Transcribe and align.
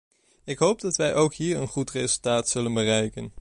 Ik 0.43 0.57
hoop 0.57 0.81
dat 0.81 0.95
wij 0.95 1.15
ook 1.15 1.33
hier 1.33 1.57
een 1.57 1.67
goed 1.67 1.91
resultaat 1.91 2.49
zullen 2.49 2.73
bereiken. 2.73 3.29